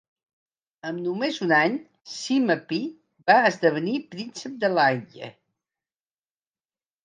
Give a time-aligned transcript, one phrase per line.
[0.91, 1.75] Amb només un any,
[2.13, 2.81] Sima Pi
[3.33, 5.33] va esdevenir príncep de Langye.